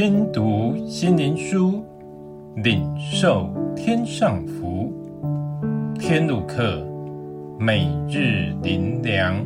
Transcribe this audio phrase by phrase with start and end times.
[0.00, 1.84] 听读心灵书，
[2.54, 4.92] 领受天上福。
[5.98, 6.86] 天路客，
[7.58, 9.44] 每日灵粮，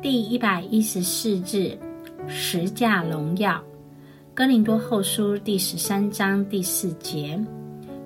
[0.00, 1.76] 第一百一十四日，
[2.28, 3.60] 十架荣耀。
[4.32, 7.36] 哥林多后书第十三章第四节，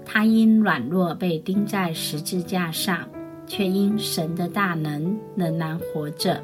[0.07, 3.07] 他因软弱被钉在十字架上，
[3.47, 6.43] 却因神的大能仍然活着。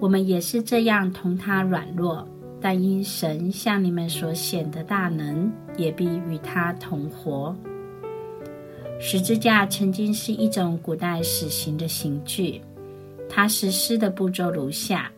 [0.00, 2.26] 我们也是这样同他软弱。
[2.60, 7.54] 但因神向你们所显的大能，也必与他同活。
[9.00, 12.60] 十字架曾经是一种古代死刑的刑具，
[13.28, 15.08] 它实施的步骤如下：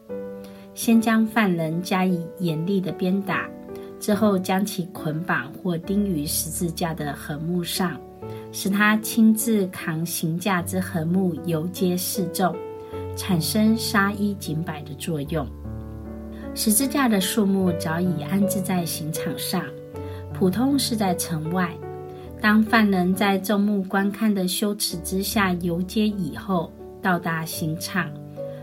[0.74, 3.48] 先将犯人加以严厉的鞭打，
[3.98, 7.98] 之后将其捆绑或钉于十字架的横木上，
[8.52, 12.54] 使他亲自扛刑架之横木游街示众，
[13.16, 15.46] 产生杀一儆百的作用。
[16.52, 19.64] 十字架的树木早已安置在刑场上，
[20.34, 21.72] 普通是在城外。
[22.40, 28.10] 当犯人在众目观看的羞耻之下游街以后，到达刑场，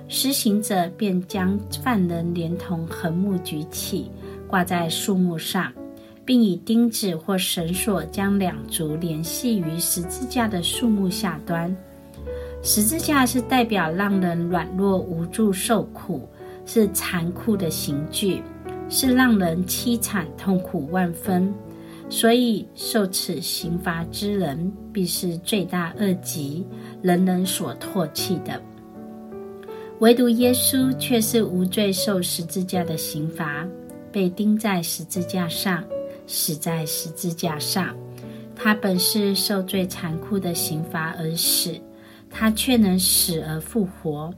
[0.07, 4.11] 施行者便将犯人连同横木举起，
[4.47, 5.71] 挂在树木上，
[6.25, 11.75] 并以钉子或绳索将两足连系于十字架的树木下端。
[12.61, 16.27] 十字架是代表让人软弱无助受苦。
[16.67, 18.43] 是残酷的刑具，
[18.89, 21.51] 是让人凄惨痛苦万分，
[22.09, 26.67] 所以受此刑罚之人必是罪大恶极，
[27.01, 28.61] 人人所唾弃的。
[29.99, 33.67] 唯独耶稣却是无罪受十字架的刑罚，
[34.11, 35.83] 被钉在十字架上，
[36.27, 37.95] 死在十字架上。
[38.55, 41.73] 他本是受最残酷的刑罚而死，
[42.29, 44.33] 他却能死而复活。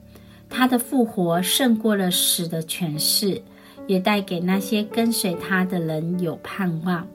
[0.50, 3.42] 他的复活胜过了死的权势，
[3.88, 7.08] 也带给那些跟随他的人有盼望。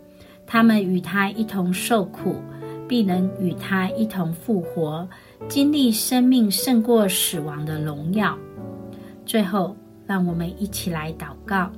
[0.47, 2.37] 他们与他一同受苦，
[2.87, 5.09] 必能与他一同复活，
[5.49, 8.39] 经历生命胜过死亡的荣耀。
[9.27, 9.75] 最后，
[10.06, 11.71] 让我们一起来祷告：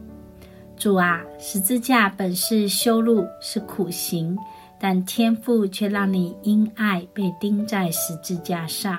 [0.76, 4.36] 主啊，十字架本是修路，是苦行，
[4.78, 8.98] 但天父却让你因爱被钉在十字架上。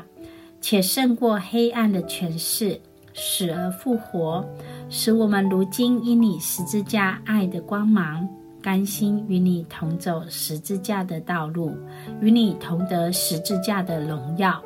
[0.70, 2.78] 且胜过黑暗的权势，
[3.14, 4.46] 死而复活，
[4.90, 8.28] 使我们如今因你十字架爱的光芒，
[8.62, 11.74] 甘心与你同走十字架的道路，
[12.20, 14.62] 与你同得十字架的荣耀。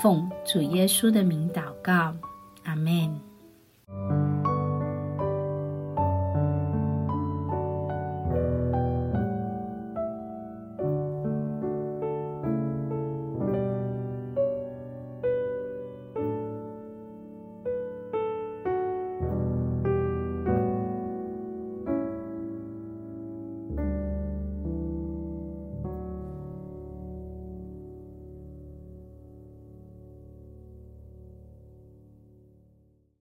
[0.00, 2.14] 奉主耶稣的名祷告，
[2.62, 3.12] 阿门。